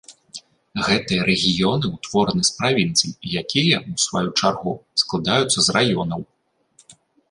Гэтыя 0.87 1.21
рэгіёны 1.29 1.91
ўтвораны 1.97 2.43
з 2.51 2.57
правінцый, 2.63 3.11
якія, 3.45 3.77
у 3.95 4.05
сваю 4.07 4.27
чаргу, 4.39 4.73
складаюцца 5.07 5.59
з 5.71 5.81
раёнаў. 5.81 6.31